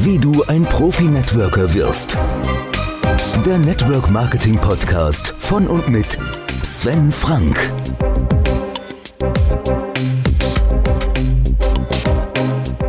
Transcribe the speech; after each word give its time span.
Wie 0.00 0.18
du 0.18 0.44
ein 0.44 0.62
Profi-Networker 0.62 1.74
wirst. 1.74 2.16
Der 3.44 3.58
Network 3.58 4.10
Marketing 4.10 4.56
Podcast 4.56 5.34
von 5.38 5.68
und 5.68 5.90
mit 5.90 6.16
Sven 6.62 7.12
Frank. 7.12 7.58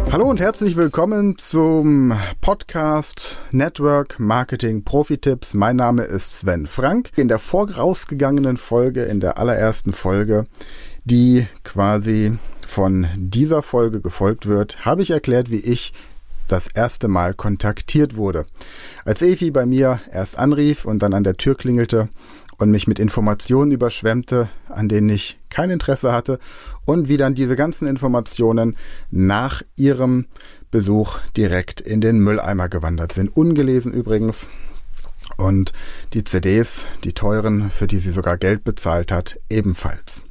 Hallo 0.09 0.29
und 0.29 0.39
herzlich 0.39 0.77
willkommen 0.77 1.37
zum 1.37 2.17
Podcast 2.39 3.41
Network 3.51 4.21
Marketing 4.21 4.85
Profi 4.85 5.17
Tipps. 5.17 5.53
Mein 5.53 5.75
Name 5.75 6.03
ist 6.03 6.39
Sven 6.39 6.65
Frank. 6.65 7.11
In 7.17 7.27
der 7.27 7.39
vorausgegangenen 7.39 8.55
Folge, 8.55 9.03
in 9.03 9.19
der 9.19 9.37
allerersten 9.37 9.91
Folge, 9.91 10.45
die 11.03 11.47
quasi 11.65 12.37
von 12.69 13.07
dieser 13.15 13.61
Folge 13.61 13.99
gefolgt 13.99 14.45
wird, 14.45 14.85
habe 14.85 15.01
ich 15.01 15.11
erklärt, 15.11 15.49
wie 15.49 15.59
ich 15.59 15.93
das 16.47 16.67
erste 16.67 17.07
Mal 17.07 17.33
kontaktiert 17.33 18.15
wurde. 18.15 18.45
Als 19.05 19.21
Evi 19.21 19.51
bei 19.51 19.65
mir 19.65 19.99
erst 20.11 20.37
anrief 20.37 20.85
und 20.85 21.01
dann 21.01 21.13
an 21.13 21.23
der 21.23 21.35
Tür 21.35 21.55
klingelte 21.55 22.09
und 22.57 22.71
mich 22.71 22.87
mit 22.87 22.99
Informationen 22.99 23.71
überschwemmte, 23.71 24.49
an 24.67 24.89
denen 24.89 25.09
ich 25.09 25.39
kein 25.49 25.69
Interesse 25.69 26.11
hatte 26.11 26.39
und 26.85 27.07
wie 27.07 27.17
dann 27.17 27.35
diese 27.35 27.55
ganzen 27.55 27.87
Informationen 27.87 28.75
nach 29.09 29.61
ihrem 29.75 30.25
Besuch 30.71 31.19
direkt 31.37 31.81
in 31.81 32.01
den 32.01 32.19
Mülleimer 32.19 32.69
gewandert 32.69 33.13
sind. 33.13 33.35
Ungelesen 33.35 33.93
übrigens. 33.93 34.49
Und 35.37 35.71
die 36.13 36.23
CDs, 36.23 36.85
die 37.03 37.13
teuren, 37.13 37.71
für 37.71 37.87
die 37.87 37.97
sie 37.97 38.11
sogar 38.11 38.37
Geld 38.37 38.63
bezahlt 38.63 39.11
hat, 39.11 39.39
ebenfalls. 39.49 40.21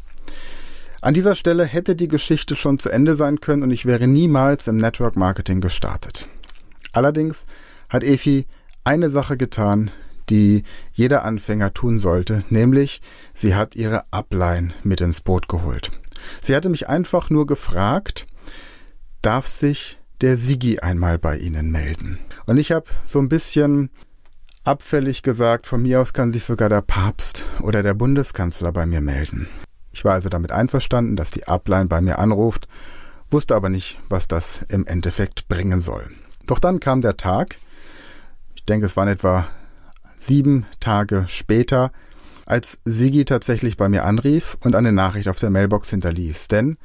An 1.01 1.15
dieser 1.15 1.37
Stelle 1.37 1.65
hätte 1.65 1.95
die 1.95 2.09
Geschichte 2.09 2.57
schon 2.57 2.79
zu 2.80 2.88
Ende 2.88 3.15
sein 3.15 3.41
können 3.41 3.62
und 3.62 3.70
ich 3.70 3.87
wäre 3.87 4.09
niemals 4.09 4.66
im 4.66 4.77
Network 4.77 5.16
Marketing 5.16 5.61
gestartet. 5.61 6.29
Allerdings 6.93 7.46
hat 7.88 8.02
Efi 8.02 8.46
eine 8.82 9.09
Sache 9.09 9.37
getan, 9.37 9.93
die 10.29 10.65
jeder 10.93 11.24
Anfänger 11.24 11.73
tun 11.73 12.01
sollte, 12.01 12.43
nämlich 12.49 13.01
sie 13.32 13.55
hat 13.55 13.77
ihre 13.77 14.02
Upline 14.10 14.73
mit 14.82 15.01
ins 15.01 15.21
Boot 15.21 15.49
geholt. 15.49 15.93
Sie 16.43 16.57
hatte 16.57 16.68
mich 16.68 16.88
einfach 16.88 17.30
nur 17.30 17.46
gefragt, 17.46 18.27
darf 19.23 19.46
sich 19.46 19.99
der 20.21 20.37
Sigi 20.37 20.80
einmal 20.80 21.18
bei 21.18 21.38
Ihnen 21.38 21.71
melden? 21.71 22.18
Und 22.46 22.59
ich 22.59 22.73
habe 22.73 22.87
so 23.07 23.21
ein 23.21 23.29
bisschen 23.29 23.90
abfällig 24.65 25.23
gesagt, 25.23 25.66
von 25.66 25.83
mir 25.83 26.01
aus 26.01 26.12
kann 26.12 26.33
sich 26.33 26.43
sogar 26.43 26.68
der 26.68 26.83
Papst 26.83 27.45
oder 27.62 27.85
der 27.85 27.95
Bundeskanzler 27.95 28.73
bei 28.73 28.85
mir 28.85 29.01
melden. 29.01 29.49
Ich 29.99 30.04
war 30.04 30.13
also 30.13 30.29
damit 30.29 30.52
einverstanden, 30.52 31.16
dass 31.16 31.32
die 31.32 31.49
Upline 31.49 31.87
bei 31.87 32.01
mir 32.01 32.21
anruft, 32.21 32.68
wusste 33.32 33.57
aber 33.57 33.68
nicht, 33.68 33.99
was 34.09 34.29
das 34.29 34.65
im 34.68 34.87
Endeffekt 34.87 35.49
bringen 35.49 35.80
soll. 35.80 36.09
Doch 36.46 36.60
dann 36.60 36.79
kam 36.79 37.01
der 37.01 37.16
Tag, 37.16 37.57
ich 38.55 38.65
denke 38.65 38.87
es 38.87 38.96
waren 38.96 39.09
etwa 39.09 39.49
sieben 40.16 40.66
Tage 40.79 41.24
später, 41.27 41.90
als 42.46 42.79
Sigi 42.85 43.24
tatsächlich 43.24 43.77
bei 43.77 43.88
mir 43.88 44.05
anrief 44.05 44.57
und 44.60 44.77
eine 44.77 44.93
Nachricht 44.93 45.27
auf 45.27 45.40
der 45.40 45.51
Mailbox 45.51 45.90
hinterließ. 45.90 46.46
Denn 46.46 46.79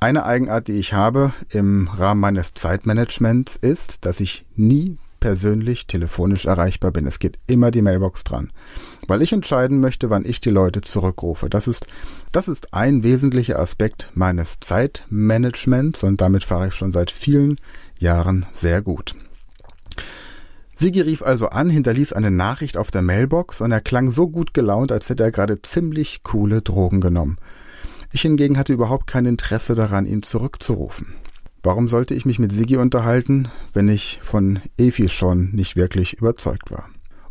eine 0.00 0.24
Eigenart, 0.24 0.66
die 0.66 0.80
ich 0.80 0.92
habe 0.92 1.32
im 1.50 1.86
Rahmen 1.86 2.20
meines 2.20 2.52
Zeitmanagements 2.52 3.54
ist, 3.54 4.04
dass 4.06 4.18
ich 4.18 4.44
nie 4.56 4.98
persönlich 5.24 5.86
telefonisch 5.86 6.44
erreichbar 6.44 6.90
bin. 6.90 7.06
Es 7.06 7.18
geht 7.18 7.38
immer 7.46 7.70
die 7.70 7.80
Mailbox 7.80 8.24
dran, 8.24 8.52
weil 9.08 9.22
ich 9.22 9.32
entscheiden 9.32 9.80
möchte, 9.80 10.10
wann 10.10 10.26
ich 10.26 10.38
die 10.38 10.50
Leute 10.50 10.82
zurückrufe. 10.82 11.48
Das 11.48 11.66
ist 11.66 11.86
das 12.30 12.46
ist 12.46 12.74
ein 12.74 13.02
wesentlicher 13.04 13.58
Aspekt 13.58 14.10
meines 14.12 14.60
Zeitmanagements 14.60 16.02
und 16.02 16.20
damit 16.20 16.44
fahre 16.44 16.68
ich 16.68 16.74
schon 16.74 16.92
seit 16.92 17.10
vielen 17.10 17.56
Jahren 17.98 18.44
sehr 18.52 18.82
gut. 18.82 19.14
Sigi 20.76 21.00
rief 21.00 21.22
also 21.22 21.48
an, 21.48 21.70
hinterließ 21.70 22.12
eine 22.12 22.30
Nachricht 22.30 22.76
auf 22.76 22.90
der 22.90 23.00
Mailbox 23.00 23.62
und 23.62 23.72
er 23.72 23.80
klang 23.80 24.10
so 24.10 24.28
gut 24.28 24.52
gelaunt, 24.52 24.92
als 24.92 25.08
hätte 25.08 25.22
er 25.22 25.32
gerade 25.32 25.62
ziemlich 25.62 26.22
coole 26.22 26.60
Drogen 26.60 27.00
genommen. 27.00 27.38
Ich 28.12 28.20
hingegen 28.20 28.58
hatte 28.58 28.74
überhaupt 28.74 29.06
kein 29.06 29.24
Interesse 29.24 29.74
daran, 29.74 30.04
ihn 30.04 30.22
zurückzurufen. 30.22 31.14
Warum 31.64 31.88
sollte 31.88 32.12
ich 32.12 32.26
mich 32.26 32.38
mit 32.38 32.52
Sigi 32.52 32.76
unterhalten, 32.76 33.48
wenn 33.72 33.88
ich 33.88 34.20
von 34.22 34.60
Efi 34.76 35.08
schon 35.08 35.48
nicht 35.52 35.76
wirklich 35.76 36.12
überzeugt 36.12 36.70
war? 36.70 36.90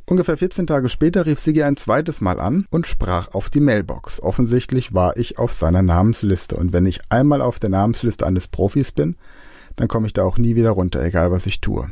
Ungefähr 0.09 0.37
14 0.37 0.65
Tage 0.65 0.89
später 0.89 1.27
rief 1.27 1.39
Sigi 1.39 1.61
ein 1.61 1.77
zweites 1.77 2.19
Mal 2.19 2.39
an 2.39 2.65
und 2.71 2.87
sprach 2.87 3.35
auf 3.35 3.51
die 3.51 3.59
Mailbox. 3.59 4.19
Offensichtlich 4.23 4.91
war 4.91 5.17
ich 5.17 5.37
auf 5.37 5.53
seiner 5.53 5.83
Namensliste 5.83 6.55
und 6.55 6.73
wenn 6.73 6.87
ich 6.87 6.99
einmal 7.09 7.43
auf 7.43 7.59
der 7.59 7.69
Namensliste 7.69 8.25
eines 8.25 8.47
Profis 8.47 8.91
bin, 8.91 9.17
dann 9.75 9.87
komme 9.87 10.07
ich 10.07 10.13
da 10.13 10.23
auch 10.23 10.39
nie 10.39 10.55
wieder 10.55 10.71
runter, 10.71 11.03
egal 11.03 11.29
was 11.29 11.45
ich 11.45 11.61
tue. 11.61 11.91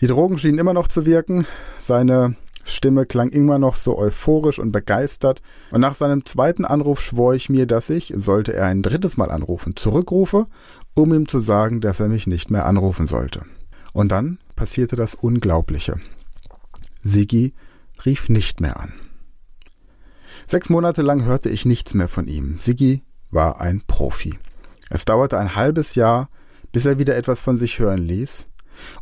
Die 0.00 0.06
Drogen 0.06 0.38
schienen 0.38 0.58
immer 0.58 0.74
noch 0.74 0.86
zu 0.86 1.06
wirken. 1.06 1.46
Seine 1.80 2.36
Stimme 2.64 3.06
klang 3.06 3.30
immer 3.30 3.58
noch 3.58 3.74
so 3.74 3.98
euphorisch 3.98 4.58
und 4.58 4.72
begeistert. 4.72 5.42
Und 5.70 5.80
nach 5.80 5.94
seinem 5.94 6.24
zweiten 6.24 6.64
Anruf 6.64 7.00
schwor 7.00 7.34
ich 7.34 7.48
mir, 7.48 7.66
dass 7.66 7.90
ich, 7.90 8.12
sollte 8.16 8.52
er 8.52 8.66
ein 8.66 8.82
drittes 8.82 9.16
Mal 9.16 9.30
anrufen, 9.30 9.76
zurückrufe, 9.76 10.46
um 11.02 11.14
ihm 11.14 11.28
zu 11.28 11.40
sagen, 11.40 11.80
dass 11.80 12.00
er 12.00 12.08
mich 12.08 12.26
nicht 12.26 12.50
mehr 12.50 12.66
anrufen 12.66 13.06
sollte. 13.06 13.44
Und 13.92 14.10
dann 14.12 14.38
passierte 14.56 14.96
das 14.96 15.14
Unglaubliche. 15.14 16.00
Sigi 17.00 17.54
rief 18.04 18.28
nicht 18.28 18.60
mehr 18.60 18.78
an. 18.78 18.92
Sechs 20.46 20.68
Monate 20.68 21.02
lang 21.02 21.24
hörte 21.24 21.48
ich 21.48 21.64
nichts 21.64 21.94
mehr 21.94 22.08
von 22.08 22.26
ihm. 22.26 22.58
Sigi 22.58 23.02
war 23.30 23.60
ein 23.60 23.82
Profi. 23.86 24.38
Es 24.90 25.04
dauerte 25.04 25.38
ein 25.38 25.54
halbes 25.54 25.94
Jahr, 25.94 26.28
bis 26.72 26.84
er 26.84 26.98
wieder 26.98 27.16
etwas 27.16 27.40
von 27.40 27.56
sich 27.56 27.78
hören 27.78 28.02
ließ, 28.02 28.46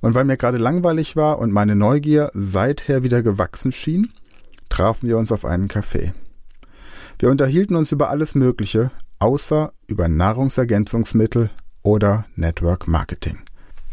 und 0.00 0.15
weil 0.15 0.25
mir 0.25 0.36
gerade 0.36 0.59
langweilig 0.59 1.16
war 1.16 1.38
und 1.38 1.53
meine 1.53 1.76
Neugier 1.76 2.30
seither 2.34 3.03
wieder 3.03 3.22
gewachsen 3.22 3.72
schien, 3.72 4.12
trafen 4.69 5.09
wir 5.09 5.19
uns 5.19 5.32
auf 5.32 5.44
einen 5.44 5.69
Kaffee. 5.69 6.12
Wir 7.19 7.30
unterhielten 7.30 7.76
uns 7.76 7.92
über 7.92 8.10
alles 8.10 8.34
Mögliche, 8.34 8.91
außer 9.19 9.72
über 9.86 10.09
Nahrungsergänzungsmittel 10.09 11.50
oder 11.83 12.27
Network 12.37 12.89
Marketing. 12.89 13.39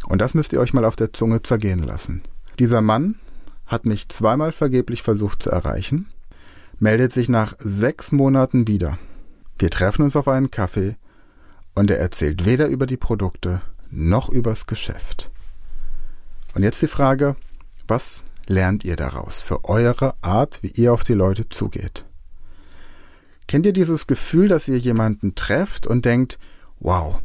Und 0.08 0.20
das 0.22 0.34
müsst 0.34 0.54
ihr 0.54 0.60
euch 0.60 0.74
mal 0.74 0.86
auf 0.86 0.96
der 0.96 1.14
Zunge 1.14 1.42
zergehen 1.42 1.84
lassen. 1.84 2.22
Dieser 2.60 2.82
Mann 2.82 3.16
hat 3.66 3.86
mich 3.86 4.10
zweimal 4.10 4.52
vergeblich 4.52 5.02
versucht 5.02 5.44
zu 5.44 5.50
erreichen, 5.50 6.08
meldet 6.80 7.12
sich 7.12 7.30
nach 7.30 7.56
sechs 7.60 8.12
Monaten 8.12 8.68
wieder. 8.68 8.98
Wir 9.58 9.70
treffen 9.70 10.04
uns 10.04 10.16
auf 10.16 10.28
einen 10.28 10.52
Kaffee 10.52 10.96
und 11.74 11.90
er 11.90 12.00
erzählt 12.00 12.46
weder 12.46 12.68
über 12.68 12.86
die 12.86 12.98
Produkte 12.98 13.62
noch 13.90 14.30
übers 14.30 14.68
Geschäft. 14.68 15.32
Und 16.54 16.64
jetzt 16.64 16.82
die 16.82 16.88
Frage, 16.88 17.36
was 17.88 18.24
lernt 18.48 18.86
ihr 18.86 18.96
daraus 18.96 19.42
für 19.42 19.66
eure 19.66 20.16
Art, 20.22 20.62
wie 20.62 20.72
ihr 20.72 20.94
auf 20.94 21.04
die 21.04 21.14
Leute 21.14 21.50
zugeht? 21.50 22.06
Kennt 23.48 23.66
ihr 23.66 23.74
dieses 23.74 24.08
Gefühl, 24.08 24.48
dass 24.48 24.68
ihr 24.68 24.78
jemanden 24.78 25.36
trefft 25.36 25.86
und 25.86 26.06
denkt, 26.06 26.40
wow, 26.80 27.20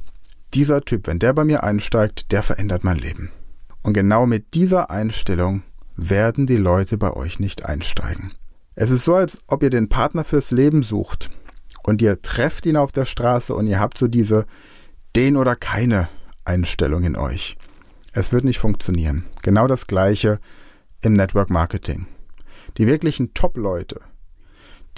dieser 0.55 0.83
Typ, 0.83 1.06
wenn 1.06 1.19
der 1.19 1.33
bei 1.33 1.44
mir 1.44 1.62
einsteigt, 1.62 2.33
der 2.33 2.43
verändert 2.43 2.84
mein 2.84 2.99
Leben. 2.99 3.31
Und 3.83 3.94
genau 3.94 4.27
mit 4.27 4.55
dieser 4.55 4.91
Einstellung 4.91 5.62
werden 5.97 6.47
die 6.47 6.56
Leute 6.56 6.99
bei 6.99 7.12
euch 7.12 7.38
nicht 7.41 7.65
einsteigen. 7.65 8.33
Es 8.75 8.91
ist 8.91 9.05
so, 9.05 9.15
als 9.15 9.39
ob 9.47 9.62
ihr 9.62 9.71
den 9.71 9.89
Partner 9.89 10.25
fürs 10.25 10.50
Leben 10.50 10.83
sucht 10.83 11.31
und 11.83 12.00
ihr 12.03 12.22
trefft 12.22 12.66
ihn 12.66 12.77
auf 12.77 12.93
der 12.93 13.05
Straße 13.05 13.55
und 13.55 13.66
ihr 13.66 13.81
habt 13.81 13.99
so 13.99 14.09
diese 14.09 14.47
den 15.16 15.37
oder 15.37 15.56
keine 15.56 16.09
Einstellung 16.44 17.05
in 17.05 17.16
euch. 17.16 17.56
Es 18.12 18.33
wird 18.33 18.44
nicht 18.44 18.59
funktionieren. 18.59 19.27
Genau 19.43 19.66
das 19.66 19.87
gleiche 19.87 20.41
im 21.03 21.12
Network 21.12 21.50
Marketing. 21.50 22.06
Die 22.78 22.87
wirklichen 22.87 23.34
Top-Leute, 23.34 24.00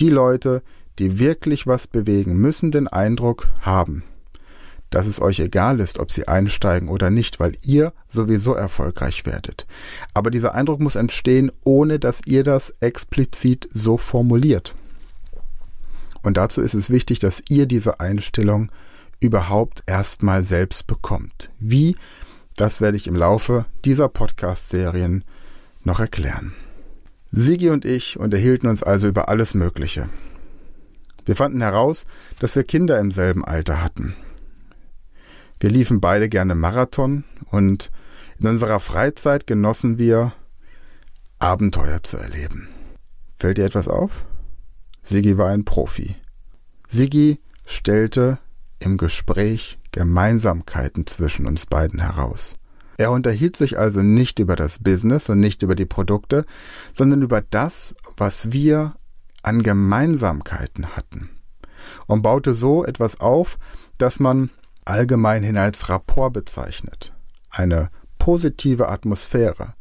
die 0.01 0.11
Leute, 0.11 0.63
die 0.99 1.19
wirklich 1.19 1.67
was 1.67 1.87
bewegen, 1.87 2.37
müssen 2.37 2.71
den 2.71 2.89
Eindruck 2.89 3.49
haben, 3.61 4.05
dass 4.93 5.07
es 5.07 5.21
euch 5.21 5.41
egal 5.41 5.81
ist, 5.81 5.99
ob 5.99 6.13
sie 6.13 6.29
einsteigen 6.29 6.89
oder 6.89 7.11
nicht, 7.11 7.41
weil 7.41 7.57
ihr 7.65 7.93
sowieso 8.09 8.55
erfolgreich 8.55 9.27
werdet. 9.27 9.67
Aber 10.15 10.31
dieser 10.31 10.55
Eindruck 10.55 10.81
muss 10.81 10.95
entstehen, 10.95 11.51
ohne 11.65 11.99
dass 11.99 12.21
ihr 12.27 12.45
das 12.45 12.75
explizit 12.81 13.69
so 13.73 13.97
formuliert. 13.97 14.75
Und 16.23 16.37
dazu 16.37 16.61
ist 16.61 16.75
es 16.75 16.91
wichtig, 16.91 17.19
dass 17.19 17.43
ihr 17.49 17.67
diese 17.67 18.01
Einstellung 18.01 18.71
überhaupt 19.19 19.83
erstmal 19.87 20.45
selbst 20.45 20.87
bekommt. 20.87 21.51
Wie 21.59 21.97
das 22.57 22.81
werde 22.81 22.99
ich 22.99 23.07
im 23.07 23.17
Laufe 23.17 23.65
dieser 23.85 24.09
Podcast-Serien 24.09 25.25
noch 25.85 26.01
erklären. 26.01 26.53
Sigi 27.31 27.71
und 27.71 27.87
ich 27.87 28.19
unterhielten 28.19 28.69
uns 28.69 28.83
also 28.83 29.09
über 29.09 29.31
alles 29.31 29.55
Mögliche. 29.55 30.11
Wir 31.25 31.35
fanden 31.35 31.63
heraus, 31.63 32.05
dass 32.41 32.55
wir 32.57 32.65
Kinder 32.65 32.99
im 32.99 33.11
selben 33.11 33.43
Alter 33.43 33.83
hatten. 33.83 34.15
Wir 35.63 35.71
liefen 35.71 36.01
beide 36.01 36.29
gerne 36.29 36.57
Marathon 36.57 37.23
und 37.53 37.93
in 38.41 38.49
unserer 38.49 38.81
Freizeit 38.81 39.47
genossen 39.47 39.97
wir, 39.97 40.33
Abenteuer 41.39 42.03
zu 42.03 42.17
erleben. 42.17 42.67
Fällt 43.39 43.59
dir 43.59 43.65
etwas 43.65 43.87
auf? 43.87 44.25
Sigi 45.05 45.39
war 45.39 45.51
ein 45.51 45.65
Profi. 45.65 46.17
Sigi 46.89 47.39
stellte 47.65 48.41
im 48.81 48.97
Gespräch 48.97 49.79
Gemeinsamkeiten 49.93 51.07
zwischen 51.07 51.47
uns 51.47 51.67
beiden 51.67 52.01
heraus. 52.01 52.57
Er 52.97 53.13
unterhielt 53.13 53.57
sich 53.57 53.79
also 53.79 54.03
nicht 54.03 54.41
über 54.41 54.57
das 54.57 54.81
Business 54.81 55.29
und 55.29 55.39
nicht 55.39 55.63
über 55.63 55.77
die 55.77 55.87
Produkte, 55.87 56.45
sondern 56.93 57.23
über 57.23 57.41
das, 57.41 57.95
was 58.17 58.51
wir 58.51 58.97
an 59.45 59.63
Gemeinsamkeiten 59.63 60.97
hatten. 60.97 61.31
Und 62.09 62.23
baute 62.23 62.57
so 62.57 62.85
etwas 62.85 63.21
auf, 63.21 63.61
das 63.97 64.19
man 64.19 64.51
allgemein 64.85 65.43
hin 65.43 65.57
als 65.57 65.89
Rapport 65.89 66.33
bezeichnet. 66.33 67.13
Eine 67.51 67.91
positive 68.19 68.89
Atmosphäre, 68.89 69.75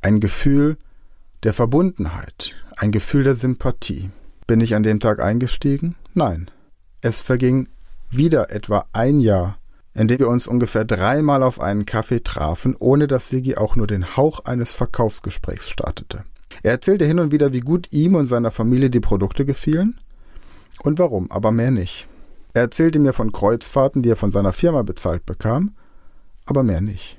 ein 0.00 0.20
Gefühl 0.20 0.76
der 1.42 1.52
Verbundenheit, 1.52 2.54
ein 2.76 2.92
Gefühl 2.92 3.24
der 3.24 3.34
Sympathie. 3.34 4.10
Bin 4.46 4.60
ich 4.60 4.74
an 4.74 4.82
dem 4.82 5.00
Tag 5.00 5.20
eingestiegen? 5.20 5.96
Nein. 6.14 6.50
Es 7.00 7.20
verging 7.20 7.68
wieder 8.10 8.50
etwa 8.50 8.86
ein 8.92 9.20
Jahr, 9.20 9.58
in 9.94 10.08
dem 10.08 10.20
wir 10.20 10.28
uns 10.28 10.46
ungefähr 10.46 10.84
dreimal 10.84 11.42
auf 11.42 11.60
einen 11.60 11.86
Kaffee 11.86 12.22
trafen, 12.22 12.76
ohne 12.78 13.06
dass 13.06 13.28
Sigi 13.28 13.56
auch 13.56 13.76
nur 13.76 13.86
den 13.86 14.16
Hauch 14.16 14.44
eines 14.44 14.72
Verkaufsgesprächs 14.72 15.68
startete. 15.68 16.24
Er 16.62 16.72
erzählte 16.72 17.04
hin 17.04 17.18
und 17.18 17.32
wieder, 17.32 17.52
wie 17.52 17.60
gut 17.60 17.92
ihm 17.92 18.14
und 18.14 18.26
seiner 18.26 18.50
Familie 18.50 18.90
die 18.90 19.00
Produkte 19.00 19.44
gefielen 19.44 19.98
und 20.82 20.98
warum, 20.98 21.30
aber 21.30 21.50
mehr 21.50 21.70
nicht. 21.70 22.06
Er 22.54 22.62
erzählte 22.62 22.98
mir 22.98 23.12
von 23.12 23.32
Kreuzfahrten, 23.32 24.02
die 24.02 24.10
er 24.10 24.16
von 24.16 24.30
seiner 24.30 24.52
Firma 24.52 24.82
bezahlt 24.82 25.24
bekam, 25.24 25.74
aber 26.44 26.62
mehr 26.62 26.80
nicht. 26.80 27.18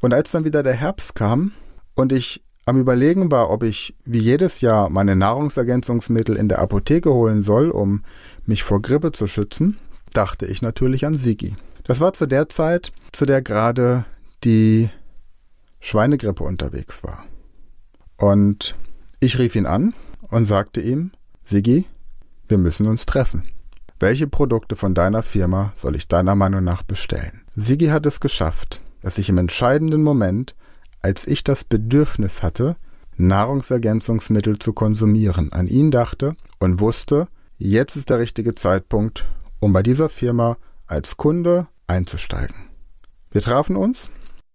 Und 0.00 0.12
als 0.12 0.30
dann 0.30 0.44
wieder 0.44 0.62
der 0.62 0.74
Herbst 0.74 1.14
kam 1.14 1.52
und 1.94 2.12
ich 2.12 2.42
am 2.66 2.78
Überlegen 2.78 3.30
war, 3.30 3.50
ob 3.50 3.62
ich 3.62 3.94
wie 4.04 4.18
jedes 4.18 4.60
Jahr 4.60 4.88
meine 4.90 5.16
Nahrungsergänzungsmittel 5.16 6.36
in 6.36 6.48
der 6.48 6.60
Apotheke 6.60 7.12
holen 7.12 7.42
soll, 7.42 7.70
um 7.70 8.04
mich 8.46 8.62
vor 8.62 8.80
Grippe 8.80 9.12
zu 9.12 9.26
schützen, 9.26 9.78
dachte 10.12 10.46
ich 10.46 10.62
natürlich 10.62 11.06
an 11.06 11.16
Sigi. 11.16 11.56
Das 11.84 12.00
war 12.00 12.14
zu 12.14 12.26
der 12.26 12.48
Zeit, 12.48 12.92
zu 13.12 13.26
der 13.26 13.42
gerade 13.42 14.04
die 14.44 14.90
Schweinegrippe 15.80 16.42
unterwegs 16.42 17.02
war. 17.02 17.24
Und 18.16 18.74
ich 19.20 19.38
rief 19.38 19.56
ihn 19.56 19.66
an 19.66 19.94
und 20.28 20.46
sagte 20.46 20.80
ihm, 20.80 21.10
Sigi, 21.42 21.84
wir 22.48 22.58
müssen 22.58 22.86
uns 22.86 23.04
treffen. 23.04 23.44
Welche 24.04 24.26
Produkte 24.26 24.76
von 24.76 24.94
deiner 24.94 25.22
Firma 25.22 25.72
soll 25.76 25.96
ich 25.96 26.08
deiner 26.08 26.34
Meinung 26.34 26.62
nach 26.62 26.82
bestellen? 26.82 27.40
Sigi 27.56 27.86
hat 27.86 28.04
es 28.04 28.20
geschafft, 28.20 28.82
dass 29.00 29.16
ich 29.16 29.30
im 29.30 29.38
entscheidenden 29.38 30.02
Moment, 30.02 30.54
als 31.00 31.26
ich 31.26 31.42
das 31.42 31.64
Bedürfnis 31.64 32.42
hatte, 32.42 32.76
Nahrungsergänzungsmittel 33.16 34.58
zu 34.58 34.74
konsumieren, 34.74 35.54
an 35.54 35.68
ihn 35.68 35.90
dachte 35.90 36.36
und 36.58 36.80
wusste, 36.80 37.28
jetzt 37.56 37.96
ist 37.96 38.10
der 38.10 38.18
richtige 38.18 38.54
Zeitpunkt, 38.54 39.24
um 39.58 39.72
bei 39.72 39.82
dieser 39.82 40.10
Firma 40.10 40.58
als 40.86 41.16
Kunde 41.16 41.66
einzusteigen. 41.86 42.56
Wir 43.30 43.40
trafen 43.40 43.74
uns. 43.74 44.10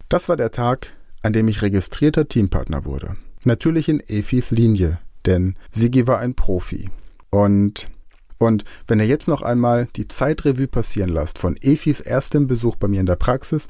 Das 0.10 0.30
war 0.30 0.38
der 0.38 0.52
Tag, 0.52 0.94
an 1.24 1.34
dem 1.34 1.48
ich 1.48 1.64
registrierter 1.64 2.28
Teampartner 2.28 2.86
wurde. 2.86 3.16
Natürlich 3.46 3.90
in 3.90 4.00
Efis 4.00 4.52
Linie, 4.52 5.00
denn 5.26 5.56
Sigi 5.72 6.06
war 6.06 6.20
ein 6.20 6.36
Profi. 6.36 6.92
Und 7.32 7.90
und 8.40 8.64
wenn 8.88 9.00
ihr 9.00 9.06
jetzt 9.06 9.28
noch 9.28 9.42
einmal 9.42 9.88
die 9.96 10.08
Zeitrevue 10.08 10.68
passieren 10.68 11.10
lasst 11.10 11.38
von 11.38 11.56
Efis 11.62 12.00
erstem 12.00 12.48
Besuch 12.48 12.78
bei 12.78 12.88
mir 12.88 13.02
in 13.02 13.06
der 13.06 13.18
Praxis 13.18 13.68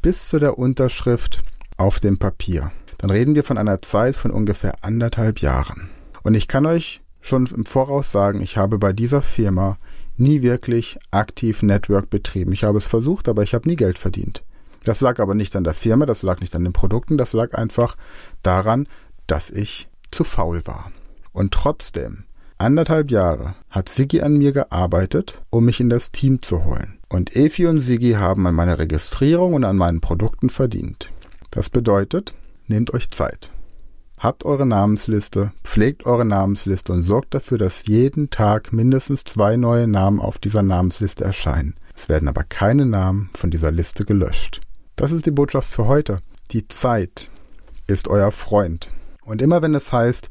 bis 0.00 0.28
zu 0.28 0.38
der 0.38 0.58
Unterschrift 0.58 1.42
auf 1.76 2.00
dem 2.00 2.18
Papier, 2.18 2.70
dann 2.98 3.10
reden 3.10 3.34
wir 3.34 3.44
von 3.44 3.58
einer 3.58 3.82
Zeit 3.82 4.16
von 4.16 4.30
ungefähr 4.30 4.84
anderthalb 4.84 5.40
Jahren. 5.40 5.90
Und 6.22 6.34
ich 6.34 6.46
kann 6.46 6.66
euch 6.66 7.00
schon 7.20 7.46
im 7.46 7.66
Voraus 7.66 8.12
sagen, 8.12 8.40
ich 8.40 8.56
habe 8.56 8.78
bei 8.78 8.92
dieser 8.92 9.22
Firma 9.22 9.76
nie 10.16 10.42
wirklich 10.42 10.98
aktiv 11.10 11.62
Network 11.62 12.08
betrieben. 12.08 12.52
Ich 12.52 12.62
habe 12.62 12.78
es 12.78 12.86
versucht, 12.86 13.28
aber 13.28 13.42
ich 13.42 13.54
habe 13.54 13.68
nie 13.68 13.76
Geld 13.76 13.98
verdient. 13.98 14.44
Das 14.84 15.00
lag 15.00 15.18
aber 15.18 15.34
nicht 15.34 15.56
an 15.56 15.64
der 15.64 15.74
Firma, 15.74 16.06
das 16.06 16.22
lag 16.22 16.40
nicht 16.40 16.54
an 16.54 16.64
den 16.64 16.72
Produkten, 16.72 17.18
das 17.18 17.32
lag 17.32 17.54
einfach 17.54 17.96
daran, 18.42 18.86
dass 19.26 19.50
ich 19.50 19.88
zu 20.10 20.22
faul 20.22 20.66
war. 20.66 20.92
Und 21.32 21.52
trotzdem 21.52 22.24
anderthalb 22.62 23.10
Jahre 23.10 23.54
hat 23.70 23.88
Sigi 23.88 24.22
an 24.22 24.38
mir 24.38 24.52
gearbeitet, 24.52 25.42
um 25.50 25.64
mich 25.64 25.80
in 25.80 25.90
das 25.90 26.12
Team 26.12 26.40
zu 26.42 26.64
holen. 26.64 26.98
Und 27.08 27.36
Efi 27.36 27.66
und 27.66 27.80
Sigi 27.80 28.12
haben 28.12 28.46
an 28.46 28.54
meiner 28.54 28.78
Registrierung 28.78 29.54
und 29.54 29.64
an 29.64 29.76
meinen 29.76 30.00
Produkten 30.00 30.48
verdient. 30.48 31.10
Das 31.50 31.68
bedeutet, 31.68 32.34
nehmt 32.66 32.94
euch 32.94 33.10
Zeit. 33.10 33.50
Habt 34.18 34.44
eure 34.44 34.66
Namensliste, 34.66 35.52
pflegt 35.64 36.06
eure 36.06 36.24
Namensliste 36.24 36.92
und 36.92 37.02
sorgt 37.02 37.34
dafür, 37.34 37.58
dass 37.58 37.86
jeden 37.86 38.30
Tag 38.30 38.72
mindestens 38.72 39.24
zwei 39.24 39.56
neue 39.56 39.88
Namen 39.88 40.20
auf 40.20 40.38
dieser 40.38 40.62
Namensliste 40.62 41.24
erscheinen. 41.24 41.74
Es 41.94 42.08
werden 42.08 42.28
aber 42.28 42.44
keine 42.44 42.86
Namen 42.86 43.30
von 43.34 43.50
dieser 43.50 43.72
Liste 43.72 44.04
gelöscht. 44.04 44.60
Das 44.96 45.10
ist 45.10 45.26
die 45.26 45.32
Botschaft 45.32 45.68
für 45.68 45.86
heute. 45.86 46.20
Die 46.52 46.68
Zeit 46.68 47.30
ist 47.86 48.08
euer 48.08 48.30
Freund. 48.30 48.90
Und 49.24 49.42
immer 49.42 49.62
wenn 49.62 49.74
es 49.74 49.92
heißt, 49.92 50.30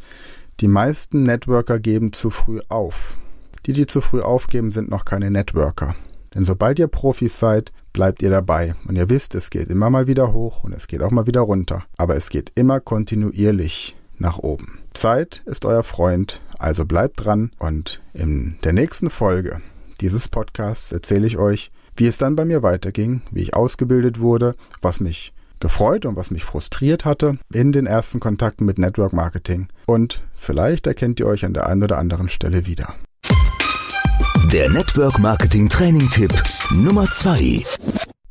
die 0.61 0.67
meisten 0.67 1.23
Networker 1.23 1.79
geben 1.79 2.13
zu 2.13 2.29
früh 2.29 2.59
auf. 2.69 3.17
Die, 3.65 3.73
die 3.73 3.87
zu 3.87 3.99
früh 3.99 4.21
aufgeben, 4.21 4.71
sind 4.71 4.89
noch 4.89 5.05
keine 5.05 5.31
Networker. 5.31 5.95
Denn 6.35 6.45
sobald 6.45 6.79
ihr 6.79 6.87
Profis 6.87 7.37
seid, 7.37 7.73
bleibt 7.93 8.21
ihr 8.21 8.29
dabei. 8.29 8.75
Und 8.87 8.95
ihr 8.95 9.09
wisst, 9.09 9.35
es 9.35 9.49
geht 9.49 9.69
immer 9.69 9.89
mal 9.89 10.07
wieder 10.07 10.33
hoch 10.33 10.63
und 10.63 10.73
es 10.73 10.87
geht 10.87 11.01
auch 11.01 11.11
mal 11.11 11.27
wieder 11.27 11.41
runter. 11.41 11.83
Aber 11.97 12.15
es 12.15 12.29
geht 12.29 12.51
immer 12.55 12.79
kontinuierlich 12.79 13.95
nach 14.17 14.37
oben. 14.37 14.79
Zeit 14.93 15.41
ist 15.45 15.65
euer 15.65 15.83
Freund, 15.83 16.41
also 16.59 16.85
bleibt 16.85 17.25
dran. 17.25 17.51
Und 17.57 18.01
in 18.13 18.57
der 18.63 18.73
nächsten 18.73 19.09
Folge 19.09 19.61
dieses 19.99 20.27
Podcasts 20.27 20.91
erzähle 20.91 21.27
ich 21.27 21.37
euch, 21.37 21.71
wie 21.95 22.07
es 22.07 22.17
dann 22.17 22.35
bei 22.35 22.45
mir 22.45 22.63
weiterging, 22.63 23.23
wie 23.31 23.41
ich 23.41 23.55
ausgebildet 23.55 24.19
wurde, 24.19 24.55
was 24.81 24.99
mich 24.99 25.33
gefreut 25.61 26.05
und 26.05 26.17
was 26.17 26.31
mich 26.31 26.43
frustriert 26.43 27.05
hatte 27.05 27.37
in 27.53 27.71
den 27.71 27.85
ersten 27.85 28.19
Kontakten 28.19 28.65
mit 28.65 28.77
Network 28.77 29.13
Marketing. 29.13 29.67
Und 29.85 30.21
vielleicht 30.35 30.87
erkennt 30.87 31.19
ihr 31.19 31.27
euch 31.27 31.45
an 31.45 31.53
der 31.53 31.67
einen 31.67 31.83
oder 31.83 31.97
anderen 31.97 32.27
Stelle 32.27 32.65
wieder. 32.65 32.95
Der 34.51 34.69
Network 34.69 35.17
Marketing 35.19 35.69
Training 35.69 36.09
Tipp 36.09 36.33
Nummer 36.75 37.05
zwei: 37.05 37.63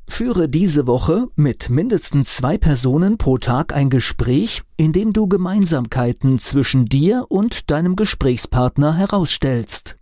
Führe 0.09 0.49
diese 0.49 0.87
Woche 0.87 1.29
mit 1.37 1.71
mindestens 1.71 2.37
zwei 2.37 2.59
Personen 2.59 3.17
pro 3.17 3.39
Tag 3.39 3.75
ein 3.75 3.89
Gespräch, 3.89 4.63
in 4.77 4.93
dem 4.93 5.15
du 5.15 5.29
Gemeinsamkeiten 5.29 6.39
zwischen 6.39 6.85
dir 6.85 7.25
und 7.29 7.71
deinem 7.71 7.97
Gesprächspartner 7.97 8.95
herausstellst. 8.97 9.97